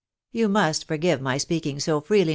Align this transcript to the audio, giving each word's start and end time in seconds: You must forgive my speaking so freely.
You 0.31 0.49
must 0.49 0.87
forgive 0.87 1.21
my 1.21 1.37
speaking 1.37 1.79
so 1.79 2.01
freely. 2.01 2.29